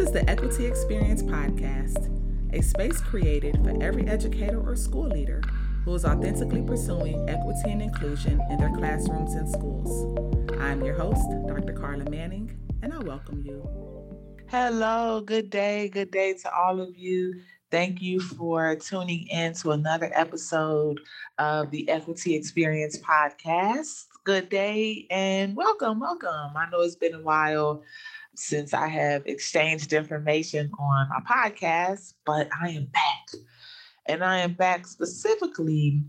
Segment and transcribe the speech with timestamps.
[0.00, 2.08] This is the Equity Experience Podcast,
[2.54, 5.42] a space created for every educator or school leader
[5.84, 10.50] who is authentically pursuing equity and inclusion in their classrooms and schools.
[10.58, 11.74] I'm your host, Dr.
[11.74, 13.62] Karla Manning, and I welcome you.
[14.48, 17.38] Hello, good day, good day to all of you.
[17.70, 20.98] Thank you for tuning in to another episode
[21.36, 24.06] of the Equity Experience Podcast.
[24.24, 26.56] Good day and welcome, welcome.
[26.56, 27.82] I know it's been a while
[28.40, 33.28] since I have exchanged information on my podcast, but I am back.
[34.06, 36.02] And I am back specifically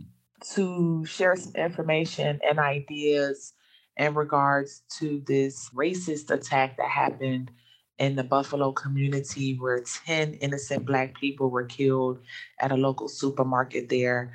[0.54, 3.54] to share some information and ideas
[3.98, 7.52] in regards to this racist attack that happened
[8.00, 12.20] in the Buffalo community where 10 innocent Black people were killed
[12.60, 14.32] at a local supermarket there.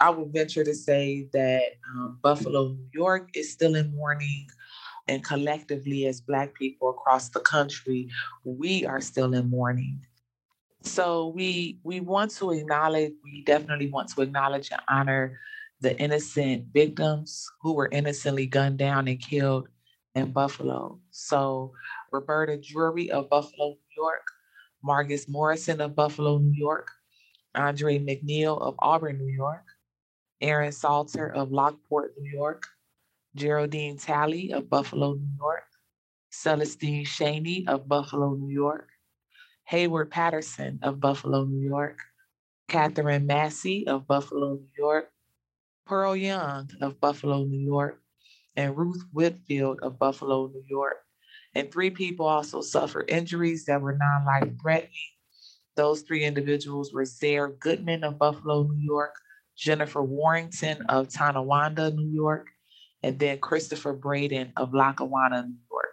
[0.00, 1.62] I would venture to say that
[1.94, 4.48] um, Buffalo, New York is still in mourning
[5.08, 8.08] and collectively as Black people across the country,
[8.44, 10.00] we are still in mourning.
[10.82, 15.38] So we we want to acknowledge, we definitely want to acknowledge and honor
[15.80, 19.68] the innocent victims who were innocently gunned down and killed
[20.14, 21.00] in Buffalo.
[21.10, 21.72] So
[22.12, 24.26] Roberta Drury of Buffalo, New York,
[24.84, 26.90] Margus Morrison of Buffalo, New York,
[27.54, 29.64] Andre Mackniel of Auburn, New York,
[30.40, 32.66] Aaron Salter of Lockport, New York,
[33.34, 35.64] Geraldine Talley of Buffalo, New York,
[36.30, 38.90] Celestine Chaney of Buffalo, New York,
[39.70, 41.98] Heyward Patterson of Buffalo, New York,
[42.68, 45.10] Katherine Massey of Buffalo, New York,
[45.86, 48.00] Pearl Young of Buffalo, New York,
[48.56, 50.96] and Ruth Whitfield of Buffalo, New York.
[51.54, 54.90] And three people also suffered injuries that were non life threatening.
[55.74, 59.14] Those three individuals were Zaire Goodman of Buffalo, New York,
[59.56, 62.48] Jennifer Warrington of Tonawanda, New York,
[63.02, 65.86] and then Christopher Braden of Lackawanna, New York.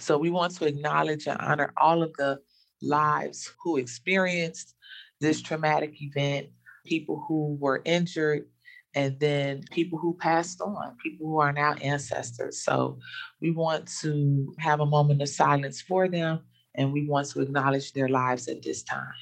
[0.00, 2.40] So we want to acknowledge and honor all of the
[2.82, 4.74] lives who experienced
[5.20, 6.48] this traumatic event,
[6.86, 8.46] people who were injured,
[8.94, 12.64] and then people who passed on, people who are now ancestors.
[12.64, 12.98] So
[13.40, 16.40] we want to have a moment of silence for them,
[16.74, 19.12] and we want to acknowledge their lives at this time.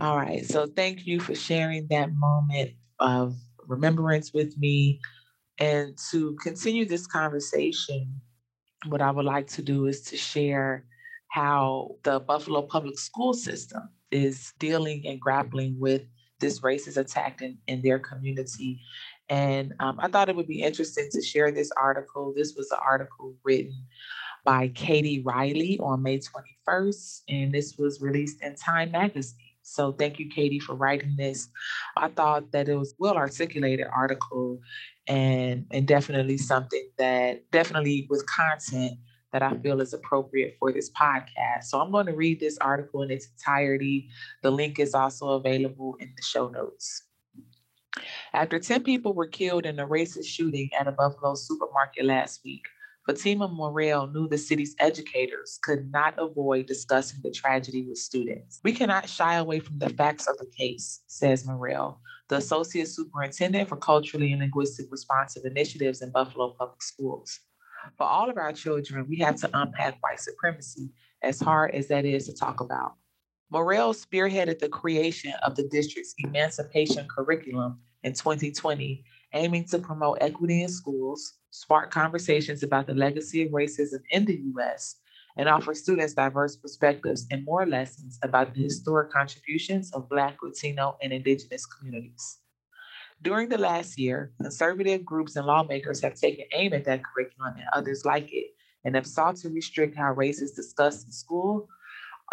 [0.00, 0.44] All right.
[0.46, 2.70] So thank you for sharing that moment
[3.00, 3.34] of
[3.66, 5.00] remembrance with me.
[5.58, 8.20] And to continue this conversation,
[8.86, 10.84] what I would like to do is to share
[11.32, 16.02] how the Buffalo public school system is dealing and grappling with
[16.38, 18.80] this racist attack in, in their community.
[19.28, 22.32] And um, I thought it would be interesting to share this article.
[22.36, 23.74] This was an article written
[24.44, 29.47] by Katie Reilly on May 21st, and this was released in Time Magazine.
[29.68, 31.48] So thank you, Katie, for writing this.
[31.96, 34.60] I thought that it was well articulated article
[35.06, 38.98] and and definitely something that definitely with content
[39.32, 41.64] that I feel is appropriate for this podcast.
[41.64, 44.08] So I'm going to read this article in its entirety.
[44.42, 47.02] The link is also available in the show notes.
[48.32, 52.64] After 10 people were killed in a racist shooting at a Buffalo supermarket last week,
[53.08, 58.60] Fatima Morrell knew the city's educators could not avoid discussing the tragedy with students.
[58.62, 63.70] We cannot shy away from the facts of the case, says Morrell, the Associate Superintendent
[63.70, 67.40] for Culturally and Linguistic Responsive Initiatives in Buffalo Public Schools.
[67.96, 70.90] For all of our children, we have to unpack white supremacy,
[71.22, 72.92] as hard as that is to talk about.
[73.50, 79.02] Morrell spearheaded the creation of the district's emancipation curriculum in 2020,
[79.32, 84.40] aiming to promote equity in schools, spark conversations about the legacy of racism in the
[84.54, 84.96] US,
[85.36, 90.96] and offer students diverse perspectives and more lessons about the historic contributions of Black, Latino,
[91.02, 92.38] and Indigenous communities.
[93.22, 97.66] During the last year, conservative groups and lawmakers have taken aim at that curriculum and
[97.72, 98.48] others like it,
[98.84, 101.68] and have sought to restrict how race is discussed in school,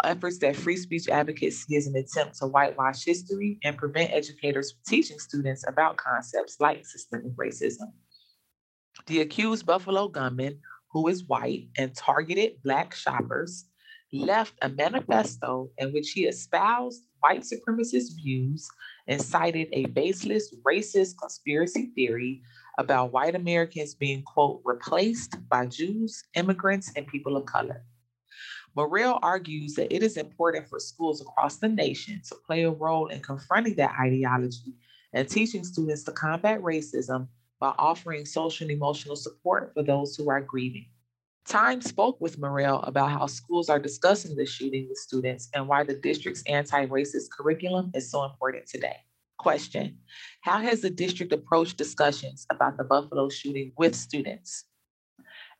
[0.04, 4.72] efforts that free speech advocates see as an attempt to whitewash history and prevent educators
[4.72, 7.92] from teaching students about concepts like systemic racism.
[9.06, 10.60] The accused Buffalo gunman,
[10.92, 13.66] who is white and targeted Black shoppers,
[14.12, 18.68] left a manifesto in which he espoused white supremacist views
[19.08, 22.42] and cited a baseless racist conspiracy theory
[22.78, 27.82] about white Americans being, quote, replaced by Jews, immigrants, and people of color.
[28.76, 33.06] Morrell argues that it is important for schools across the nation to play a role
[33.06, 34.74] in confronting that ideology
[35.14, 37.26] and teaching students to combat racism
[37.58, 40.84] by offering social and emotional support for those who are grieving.
[41.48, 45.82] Time spoke with Morrell about how schools are discussing the shooting with students and why
[45.82, 48.96] the district's anti racist curriculum is so important today.
[49.38, 49.96] Question
[50.42, 54.64] How has the district approached discussions about the Buffalo shooting with students?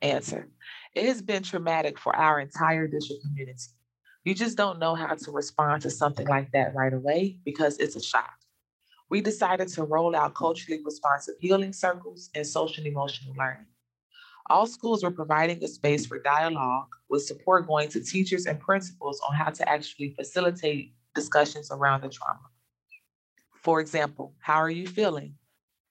[0.03, 0.51] Answer
[0.97, 3.69] It has been traumatic for our entire district community.
[4.25, 7.97] You just don't know how to respond to something like that right away because it's
[7.97, 8.33] a shock.
[9.11, 13.67] We decided to roll out culturally responsive healing circles and social and emotional learning.
[14.49, 19.21] All schools were providing a space for dialogue with support going to teachers and principals
[19.29, 22.49] on how to actually facilitate discussions around the trauma.
[23.63, 25.35] For example, how are you feeling?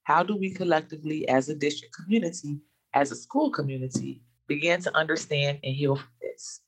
[0.02, 2.58] How do we collectively, as a district community,
[2.96, 6.62] as a school community, begin to understand and heal from this?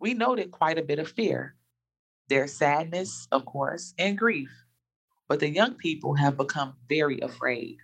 [0.00, 1.56] We noted quite a bit of fear.
[2.28, 4.50] There's sadness, of course, and grief.
[5.28, 7.78] But the young people have become very afraid.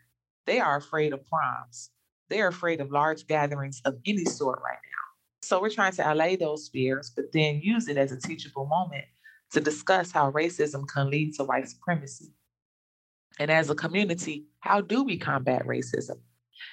[0.46, 1.90] They are afraid of proms.
[2.28, 5.05] They're afraid of large gatherings of any sort right now.
[5.43, 9.05] So we're trying to allay those fears, but then use it as a teachable moment
[9.52, 12.32] to discuss how racism can lead to white supremacy.
[13.38, 16.19] And as a community, how do we combat racism?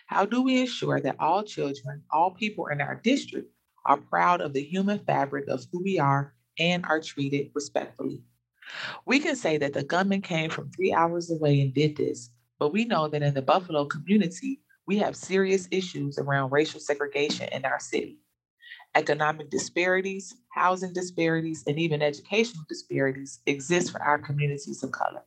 [0.07, 3.51] How do we ensure that all children, all people in our district
[3.86, 8.22] are proud of the human fabric of who we are and are treated respectfully?
[9.06, 12.30] We can say that the gunman came from three hours away and did this,
[12.60, 17.50] but we know that in the Buffalo community, we have serious issues around racial segregation
[17.51, 18.19] in our city
[18.95, 25.24] economic disparities, housing disparities, and even educational disparities exist for our communities of color.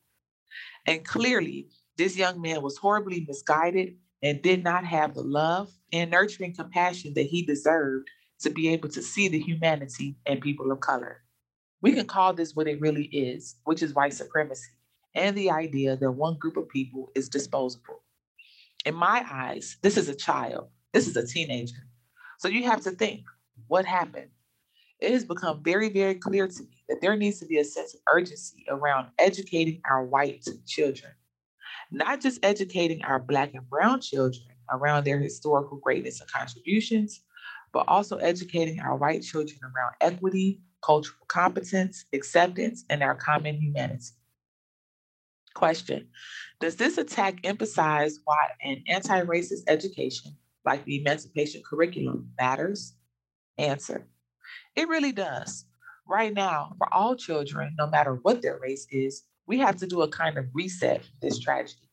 [0.86, 6.10] And clearly, this young man was horribly misguided and did not have the love and
[6.10, 8.08] nurturing compassion that he deserved
[8.40, 11.22] to be able to see the humanity in people of color.
[11.82, 14.70] We can call this what it really is, which is white supremacy
[15.14, 18.02] and the idea that one group of people is disposable.
[18.84, 21.86] In my eyes, this is a child, this is a teenager.
[22.38, 23.22] So you have to think
[23.68, 24.30] what happened?
[25.00, 27.94] It has become very, very clear to me that there needs to be a sense
[27.94, 31.12] of urgency around educating our white children,
[31.94, 37.22] not just educating our Black and Brown children around their historical greatness and contributions,
[37.72, 44.12] but also educating our white children around equity, cultural competence, acceptance, and our common humanity.
[45.54, 46.08] Question
[46.60, 52.94] Does this attack emphasize why an anti racist education, like the emancipation curriculum, matters?
[53.56, 54.08] Answer
[54.74, 55.64] It really does.
[56.08, 60.02] Right now, for all children, no matter what their race is, we have to do
[60.02, 61.83] a kind of reset this tragedy.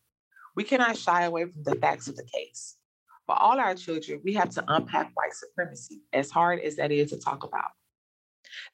[0.55, 2.77] We cannot shy away from the facts of the case.
[3.25, 7.11] For all our children, we have to unpack white supremacy, as hard as that is
[7.11, 7.71] to talk about.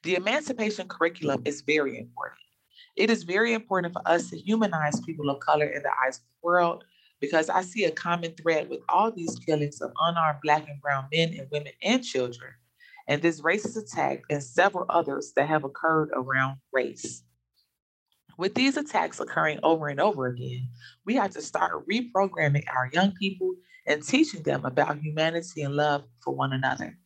[0.02, 2.40] The emancipation curriculum is very important.
[2.96, 6.24] It is very important for us to humanize people of color in the eyes of
[6.24, 6.84] the world
[7.20, 11.06] because I see a common thread with all these killings of unarmed Black and Brown
[11.12, 12.52] men and women and children
[13.08, 17.22] and this racist attack and several others that have occurred around race.
[18.38, 20.68] With these attacks occurring over and over again,
[21.04, 23.52] we have to start reprogramming our young people
[23.84, 26.96] and teaching them about humanity and love for one another.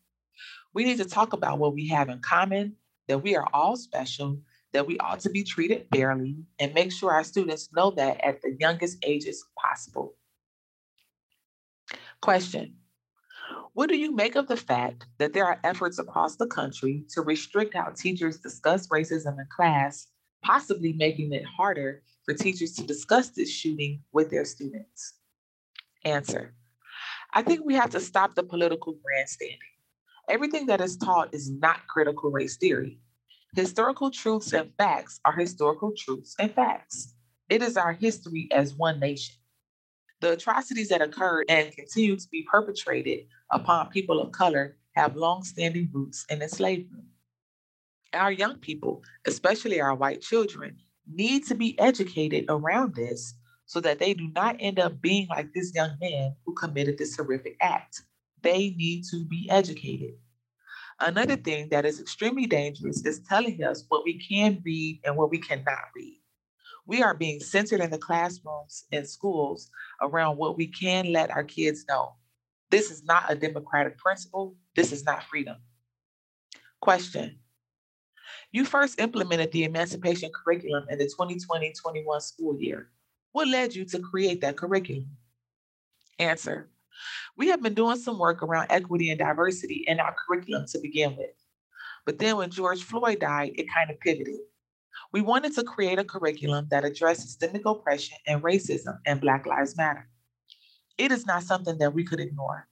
[0.75, 2.77] We need to talk about what we have in common,
[3.09, 4.41] that we are all special,
[4.75, 8.43] that we ought to be treated fairly, and make sure our students know that at
[8.43, 10.15] the youngest ages possible.
[12.21, 12.77] Question
[13.75, 17.23] what do you make of the fact that there are efforts across the country to
[17.23, 20.09] restrict how teachers discuss racism in class,
[20.43, 25.15] possibly making it harder for teachers to discuss this shooting with their students?
[26.05, 26.55] Answer
[27.33, 29.59] I think we have to stop the political grandstanding.
[30.29, 33.01] Everything that is taught is not critical race theory.
[33.55, 37.15] Historical truths and facts are historical truths and facts.
[37.49, 39.35] It is our history as one nation.
[40.21, 45.91] The atrocities that occurred and continue to be perpetrated upon people of color have long-standing
[45.93, 47.05] roots in enslavement.
[48.15, 50.77] Our young people, especially our white children,
[51.11, 53.35] need to be educated around this
[53.67, 57.17] so that they do not end up being like this young man who committed this
[57.17, 58.03] horrific act.
[58.43, 60.15] They need to be educated.
[61.01, 65.31] Another thing that is extremely dangerous is telling us what we can read and what
[65.31, 66.19] we cannot read
[66.87, 71.45] we are being centered in the classrooms and schools around what we can let our
[71.45, 72.15] kids know.
[72.71, 74.57] This is not a democratic principle.
[74.75, 75.57] This is not freedom.
[76.81, 77.39] Question
[78.53, 82.91] You first implemented the emancipation curriculum in the 2020 21 school year.
[83.33, 85.09] What led you to create that curriculum?
[86.19, 86.69] Answer
[87.35, 91.17] We have been doing some work around equity and diversity in our curriculum to begin
[91.17, 91.31] with.
[92.05, 94.41] But then when George Floyd died, it kind of pivoted.
[95.15, 99.79] We wanted to create a curriculum that addressed systemic oppression and racism and Black Lives
[99.79, 100.09] Matter.
[100.99, 102.69] It is not something that we could ignore.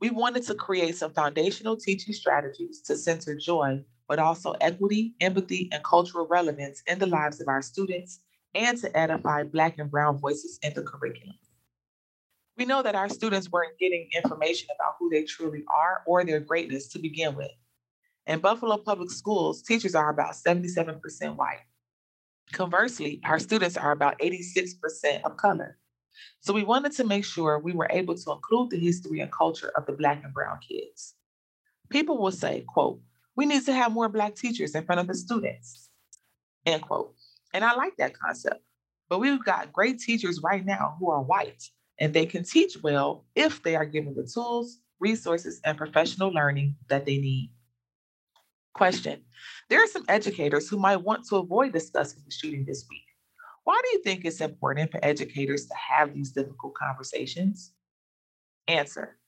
[0.00, 5.68] We wanted to create some foundational teaching strategies to center joy, but also equity, empathy,
[5.72, 8.20] and cultural relevance in the lives of our students
[8.54, 11.36] and to edify Black and Brown voices in the curriculum.
[12.56, 16.40] We know that our students weren't getting information about who they truly are or their
[16.40, 17.50] greatness to begin with.
[18.26, 21.60] In Buffalo Public Schools, teachers are about 77% white.
[22.52, 25.78] Conversely, our students are about 86% of color.
[26.40, 29.72] So we wanted to make sure we were able to include the history and culture
[29.76, 31.14] of the Black and Brown kids.
[31.90, 33.00] People will say, quote,
[33.36, 35.90] we need to have more Black teachers in front of the students,
[36.66, 37.14] end quote.
[37.54, 38.62] And I like that concept.
[39.08, 41.62] But we've got great teachers right now who are white
[41.98, 46.76] and they can teach well if they are given the tools, resources, and professional learning
[46.88, 47.50] that they need.
[48.74, 49.22] Question
[49.68, 53.04] There are some educators who might want to avoid discussing the shooting this week.
[53.64, 57.72] Why do you think it's important for educators to have these difficult conversations?
[58.66, 59.18] Answer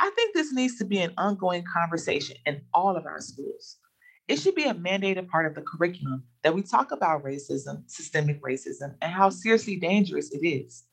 [0.00, 3.78] I think this needs to be an ongoing conversation in all of our schools.
[4.26, 8.42] It should be a mandated part of the curriculum that we talk about racism, systemic
[8.42, 10.84] racism, and how seriously dangerous it is.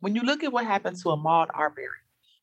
[0.00, 1.88] When you look at what happened to Ahmaud Arbery,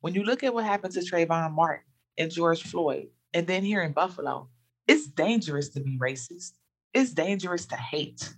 [0.02, 1.86] when you look at what happened to Trayvon Martin
[2.18, 4.50] and George Floyd, and then here in Buffalo,
[4.88, 6.54] it's dangerous to be racist.
[6.94, 8.34] It's dangerous to hate.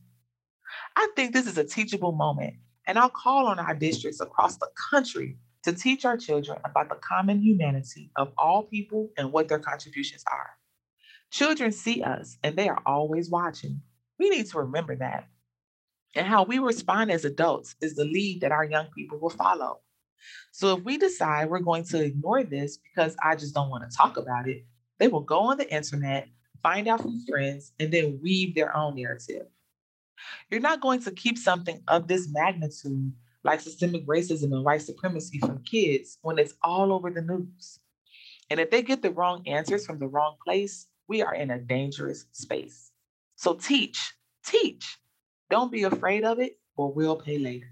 [0.96, 2.56] I think this is a teachable moment,
[2.88, 6.96] and I'll call on our districts across the country to teach our children about the
[6.96, 10.51] common humanity of all people and what their contributions are.
[11.32, 13.82] Children see us and they are always watching.
[14.18, 15.28] We need to remember that.
[16.16, 19.82] And how we respond as adults is the lead that our young people will follow.
[20.51, 23.96] So if we decide we're going to ignore this because I just don't want to
[23.96, 24.66] talk about it,
[24.98, 26.28] they will go on the internet,
[26.62, 29.46] find out from friends, and then weave their own narrative.
[30.50, 35.39] You're not going to keep something of this magnitude like systemic racism and white supremacy
[35.39, 37.79] from kids when it's all over the news.
[38.50, 41.60] And if they get the wrong answers from the wrong place, we are in a
[41.60, 42.91] dangerous space.
[43.36, 44.13] So teach,
[44.46, 44.98] teach.
[45.50, 47.67] Don't be afraid of it, or we'll pay later.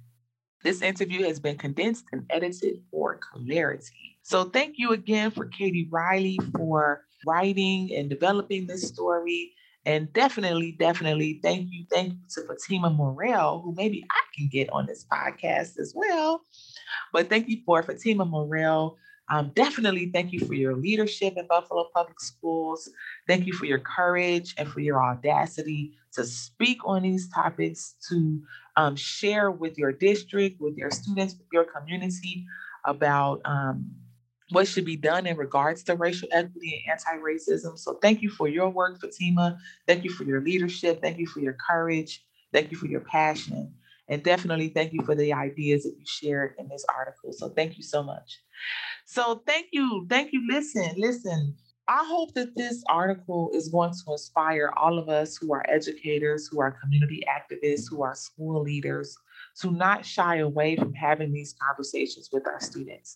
[0.63, 4.17] This interview has been condensed and edited for clarity.
[4.23, 9.53] So thank you again for Katie Reilly for writing and developing this story.
[9.87, 11.85] And definitely, definitely thank you.
[11.89, 16.41] Thank you to Fatima Morrell, who maybe I can get on this podcast as well.
[17.13, 18.97] But thank you for Fatima Morrell.
[19.29, 22.89] Um, definitely thank you for your leadership in Buffalo Public Schools.
[23.29, 28.41] Thank you for your courage and for your audacity to speak on these topics, to
[28.75, 32.45] um, share with your district, with your students, with your community
[32.83, 33.89] about um,
[34.51, 37.77] what should be done in regards to racial equity and anti-racism.
[37.77, 39.57] So thank you for your work, Fatima.
[39.87, 41.01] Thank you for your leadership.
[41.01, 42.25] Thank you for your courage.
[42.53, 43.73] Thank you for your passion.
[44.07, 47.33] And definitely thank you for the ideas that you shared in this article.
[47.33, 48.39] So thank you so much.
[49.05, 50.05] So thank you.
[50.09, 50.47] Thank you.
[50.47, 51.55] Listen, listen.
[51.89, 56.47] I hope that this article is going to inspire all of us who are educators,
[56.47, 59.17] who are community activists, who are school leaders,
[59.61, 63.13] to not shy away from having these conversations with our students.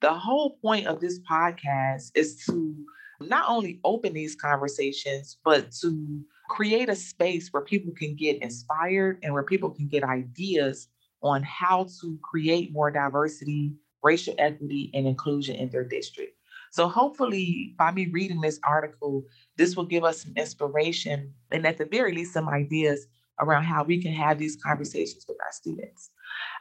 [0.00, 2.74] The whole point of this podcast is to
[3.20, 9.18] not only open these conversations, but to create a space where people can get inspired
[9.22, 10.88] and where people can get ideas
[11.22, 16.32] on how to create more diversity, racial equity, and inclusion in their district.
[16.72, 19.24] So, hopefully, by me reading this article,
[19.56, 23.06] this will give us some inspiration and, at the very least, some ideas
[23.40, 26.10] around how we can have these conversations with our students.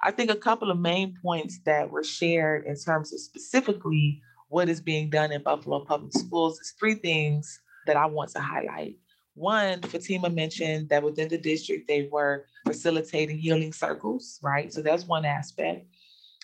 [0.02, 4.70] I think a couple of main points that were shared in terms of specifically what
[4.70, 8.96] is being done in Buffalo Public Schools is three things that I want to highlight.
[9.36, 14.74] One, Fatima mentioned that within the district, they were facilitating healing circles, right?
[14.74, 15.86] So that's one aspect.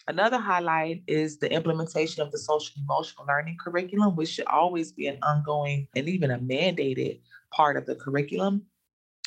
[0.07, 5.07] Another highlight is the implementation of the social emotional learning curriculum, which should always be
[5.07, 7.19] an ongoing and even a mandated
[7.51, 8.61] part of the curriculum.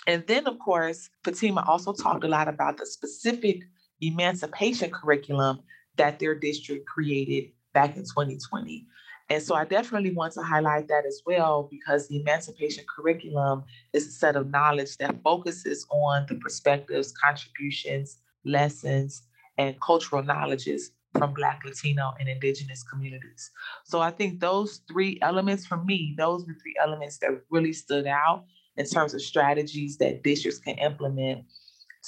[0.06, 3.62] And then, of course, Fatima also talked a lot about the specific
[4.00, 5.60] emancipation curriculum
[5.96, 8.86] that their district created back in 2020.
[9.30, 14.06] And so I definitely want to highlight that as well because the emancipation curriculum is
[14.06, 19.22] a set of knowledge that focuses on the perspectives, contributions, lessons,
[19.58, 23.50] and cultural knowledges from Black, Latino, and Indigenous communities.
[23.84, 28.06] So I think those three elements for me, those were three elements that really stood
[28.06, 28.44] out
[28.76, 31.44] in terms of strategies that districts can implement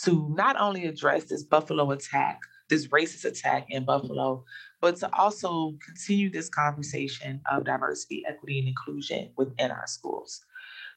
[0.04, 4.44] to not only address this Buffalo attack, this racist attack in Buffalo,
[4.80, 10.40] but to also continue this conversation of diversity, equity, and inclusion within our schools.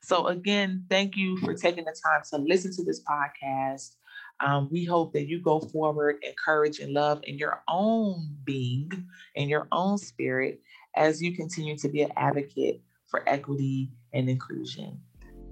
[0.01, 3.95] So, again, thank you for taking the time to listen to this podcast.
[4.39, 8.91] Um, we hope that you go forward, encourage, and love in your own being,
[9.35, 10.61] in your own spirit,
[10.95, 14.99] as you continue to be an advocate for equity and inclusion.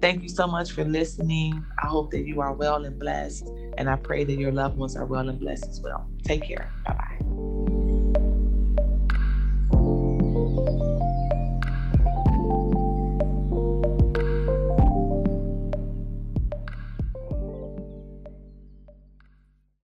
[0.01, 1.63] Thank you so much for listening.
[1.81, 4.95] I hope that you are well and blessed, and I pray that your loved ones
[4.95, 6.09] are well and blessed as well.
[6.23, 6.71] Take care.
[6.85, 7.10] Bye bye.